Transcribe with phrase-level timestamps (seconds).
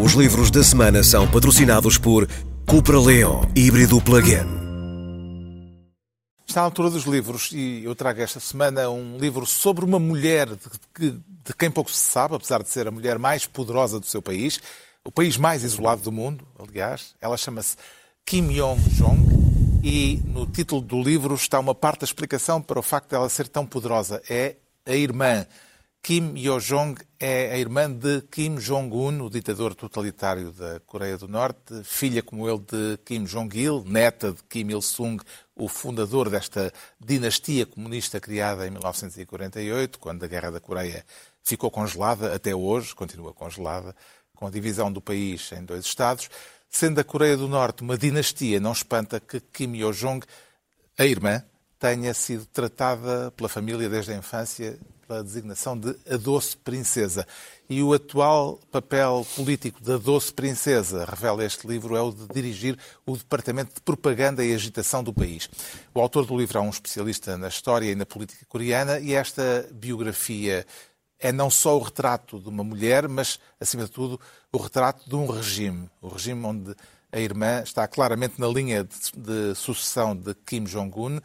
[0.00, 2.26] Os livros da semana são patrocinados por
[2.66, 4.62] Cupra Leon híbrido plug-in.
[6.48, 10.48] Está à altura dos livros e eu trago esta semana um livro sobre uma mulher
[10.48, 10.56] de,
[10.98, 14.22] de, de quem pouco se sabe, apesar de ser a mulher mais poderosa do seu
[14.22, 14.60] país,
[15.04, 17.14] o país mais isolado do mundo, aliás.
[17.20, 17.76] Ela chama-se
[18.24, 23.10] Kim Yong-jong e no título do livro está uma parte da explicação para o facto
[23.10, 24.22] de ela ser tão poderosa.
[24.28, 24.56] É
[24.86, 25.46] a irmã
[26.04, 31.84] Kim Yo-jong é a irmã de Kim Jong-un, o ditador totalitário da Coreia do Norte,
[31.84, 35.22] filha como ele de Kim Jong-il, neta de Kim Il-sung,
[35.54, 41.06] o fundador desta dinastia comunista criada em 1948, quando a Guerra da Coreia
[41.44, 43.94] ficou congelada, até hoje continua congelada,
[44.34, 46.28] com a divisão do país em dois estados.
[46.68, 50.26] Sendo a Coreia do Norte uma dinastia, não espanta que Kim Yo-jong,
[50.98, 51.44] a irmã,
[51.78, 54.76] tenha sido tratada pela família desde a infância
[55.12, 57.26] pela designação de a Doce Princesa.
[57.68, 62.78] E o atual papel político da Doce Princesa, revela este livro, é o de dirigir
[63.04, 65.50] o Departamento de Propaganda e Agitação do país.
[65.94, 69.68] O autor do livro é um especialista na história e na política coreana e esta
[69.72, 70.66] biografia
[71.18, 74.18] é não só o retrato de uma mulher, mas, acima de tudo,
[74.50, 75.88] o retrato de um regime.
[76.00, 76.74] O regime onde
[77.12, 81.20] a irmã está claramente na linha de, de sucessão de Kim Jong-un,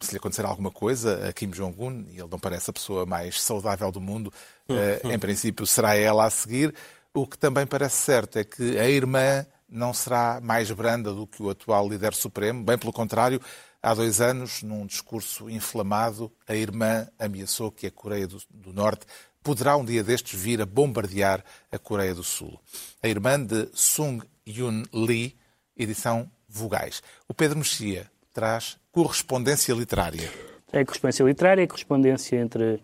[0.00, 3.40] se lhe acontecer alguma coisa a Kim Jong-un, e ele não parece a pessoa mais
[3.40, 4.32] saudável do mundo,
[4.68, 5.10] uhum.
[5.10, 6.74] em princípio será ela a seguir.
[7.12, 11.42] O que também parece certo é que a irmã não será mais branda do que
[11.42, 13.40] o atual líder supremo, bem pelo contrário,
[13.82, 19.06] há dois anos, num discurso inflamado, a irmã ameaçou que a Coreia do, do Norte
[19.42, 22.58] poderá um dia destes vir a bombardear a Coreia do Sul.
[23.02, 25.36] A irmã de Sung Yun Lee,
[25.76, 27.02] edição Vogais.
[27.28, 30.30] O Pedro Mexia traz correspondência literária.
[30.72, 32.80] É correspondência literária, é correspondência entre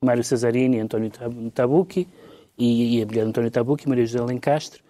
[0.00, 1.10] Mário Cesarini e António
[1.54, 2.08] Tabucchi,
[2.58, 4.80] e, e a mulher de António Tabucchi, Maria José Lencastre,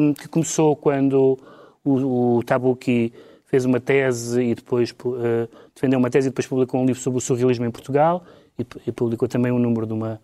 [0.00, 1.38] um, que começou quando
[1.84, 3.12] o, o Tabucchi
[3.44, 7.18] fez uma tese e depois uh, defendeu uma tese e depois publicou um livro sobre
[7.18, 8.24] o surrealismo em Portugal
[8.58, 10.20] e, e publicou também um número de uma,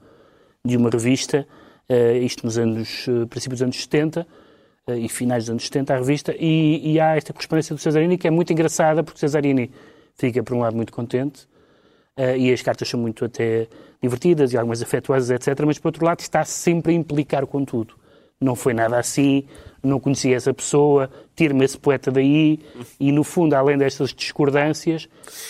[0.65, 1.47] de uma revista,
[1.91, 4.27] uh, isto nos anos, uh, princípios dos anos 70, eh,
[4.89, 8.29] e finais dos anos 70 a revista, e, e, há esta correspondência do Cesarini que
[8.29, 9.71] é muito engraçada, porque Cesarini
[10.15, 11.45] fica, por um lado, muito contente,
[12.19, 13.67] uh, e as cartas são muito até
[14.03, 17.95] divertidas e algumas afetuosas, etc., mas, por outro lado, está sempre a implicar com tudo.
[18.39, 19.45] Não foi nada assim,
[19.83, 22.61] não conhecia essa pessoa, tira-me esse poeta daí,
[23.01, 25.09] e, no fundo, além destas discordâncias,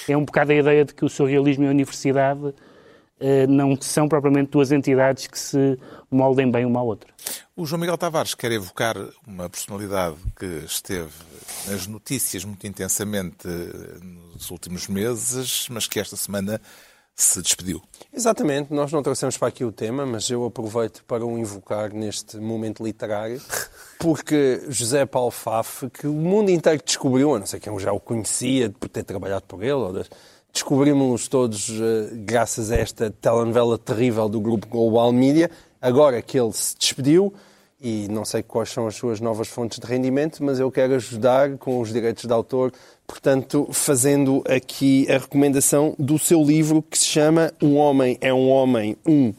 [0.09, 2.53] é um bocado a ideia de que o surrealismo e a universidade eh,
[3.49, 5.79] não são propriamente duas entidades que se
[6.11, 7.13] moldem bem uma à outra.
[7.57, 11.13] O João Miguel Tavares quer evocar uma personalidade que esteve
[11.69, 13.47] nas notícias muito intensamente
[14.33, 16.61] nos últimos meses, mas que esta semana
[17.15, 17.81] se despediu.
[18.13, 22.39] Exatamente, nós não trouxemos para aqui o tema, mas eu aproveito para o invocar neste
[22.39, 23.41] momento literário,
[24.01, 28.01] porque José Paulo Faf, que o mundo inteiro descobriu, a não sei quem já o
[28.01, 30.05] conhecia por ter trabalhado por ele, ou
[30.55, 35.51] descobrimos todos uh, graças a esta telenovela terrível do grupo Global Media,
[35.83, 37.35] agora que ele se despediu,
[37.81, 41.59] e não sei quais são as suas novas fontes de rendimento, mas eu quero ajudar
[41.59, 42.73] com os direitos de autor,
[43.05, 48.49] portanto, fazendo aqui a recomendação do seu livro que se chama Um Homem é um
[48.49, 49.35] Homem, um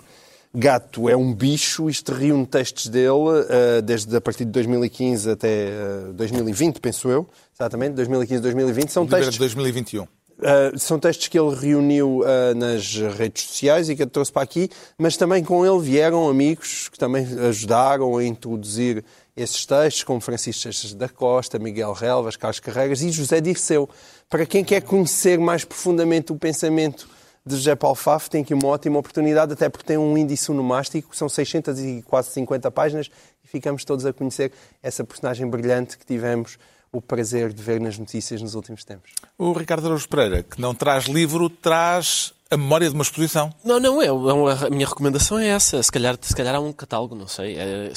[0.53, 1.89] Gato é um Bicho.
[1.89, 5.69] Isto reúne textos dele uh, desde a partir de 2015 até
[6.09, 7.27] uh, 2020, penso eu.
[7.53, 8.89] Exatamente, 2015 2020.
[8.89, 9.33] São textos...
[9.33, 10.07] de 2021.
[10.37, 14.69] Uh, são textos que ele reuniu uh, nas redes sociais e que trouxe para aqui,
[14.97, 19.03] mas também com ele vieram amigos que também ajudaram a introduzir
[19.35, 23.89] esses textos, como Francisco da Costa, Miguel Relvas, Carlos Carregas e José Dirceu.
[24.29, 27.07] Para quem quer conhecer mais profundamente o pensamento
[27.45, 31.15] de José Paulo Faf, tem aqui uma ótima oportunidade, até porque tem um índice onomástico,
[31.15, 33.09] são 600 e quase 50 páginas,
[33.43, 36.57] e ficamos todos a conhecer essa personagem brilhante que tivemos
[36.97, 39.11] o prazer de ver nas notícias nos últimos tempos.
[39.37, 43.51] O Ricardo Araújo Pereira, que não traz livro, traz a memória de uma exposição.
[43.63, 45.81] Não, não, é, é a minha recomendação é essa.
[45.81, 47.57] Se calhar, se calhar há um catálogo, não sei.
[47.57, 47.91] É,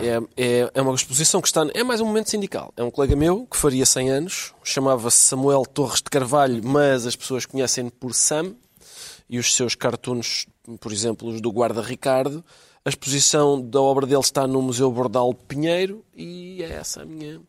[0.00, 1.66] é, é, é uma exposição que está.
[1.74, 2.72] É mais um momento sindical.
[2.76, 7.16] É um colega meu que faria 100 anos, chamava-se Samuel Torres de Carvalho, mas as
[7.16, 8.54] pessoas conhecem por Sam
[9.28, 10.46] e os seus cartoons,
[10.80, 12.44] por exemplo, os do Guarda Ricardo.
[12.84, 17.40] A exposição da obra dele está no Museu Bordal Pinheiro e é essa a minha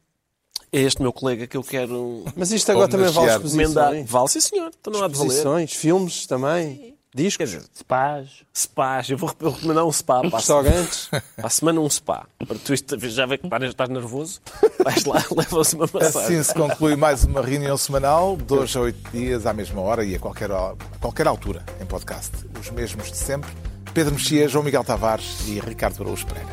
[0.71, 2.25] é este meu colega que eu quero.
[2.35, 4.09] Mas isto agora também vale exposições.
[4.09, 4.71] Vale, sim, senhor.
[4.79, 5.29] Então não há de valer.
[5.29, 6.75] Exposições, filmes também.
[6.75, 6.99] Sim.
[7.13, 7.37] Discos?
[7.37, 8.29] Quer dizer, spas.
[8.53, 9.09] Spas.
[9.09, 11.07] Eu vou recomendar um spa para Restaurantes?
[11.35, 12.27] Para a semana um spa.
[12.47, 12.75] Para tu
[13.09, 14.39] já vê que estás nervoso,
[14.83, 16.37] vais lá, leva-se uma massagem.
[16.37, 20.15] Assim se conclui mais uma reunião semanal, dois a oito dias, à mesma hora e
[20.15, 22.31] a qualquer, a qualquer altura, em podcast.
[22.59, 23.49] Os mesmos de sempre.
[23.91, 26.51] Pedro Mexia, João Miguel Tavares e Ricardo Araújo Pereira.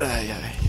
[0.00, 0.67] Ai, ai.